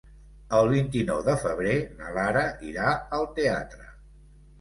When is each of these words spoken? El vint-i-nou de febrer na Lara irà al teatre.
El 0.59 0.67
vint-i-nou 0.69 1.19
de 1.27 1.35
febrer 1.43 1.75
na 1.99 2.13
Lara 2.15 2.41
irà 2.71 2.89
al 3.19 3.29
teatre. 3.37 3.87